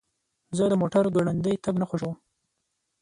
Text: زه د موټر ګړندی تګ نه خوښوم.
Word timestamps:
زه 0.57 0.63
د 0.71 0.73
موټر 0.81 1.05
ګړندی 1.15 1.55
تګ 1.65 1.75
نه 1.81 1.85
خوښوم. 1.89 2.15